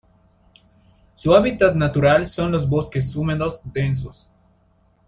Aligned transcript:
Su 1.13 1.35
hábitat 1.35 1.75
natural 1.75 2.25
son 2.25 2.51
los 2.51 2.67
bosques 2.67 3.15
húmedos 3.15 3.61
densos. 3.65 4.27